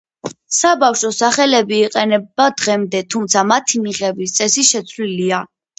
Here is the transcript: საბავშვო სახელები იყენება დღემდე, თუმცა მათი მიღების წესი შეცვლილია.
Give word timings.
საბავშვო 0.59 1.11
სახელები 1.17 1.79
იყენება 1.89 2.49
დღემდე, 2.63 3.05
თუმცა 3.15 3.47
მათი 3.55 3.87
მიღების 3.87 4.39
წესი 4.41 4.71
შეცვლილია. 4.75 5.47